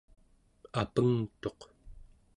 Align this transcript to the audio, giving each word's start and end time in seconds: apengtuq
apengtuq 0.81 1.59